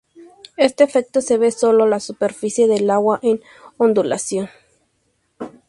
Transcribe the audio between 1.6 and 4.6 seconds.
sobre la superficie del agua en ondulación.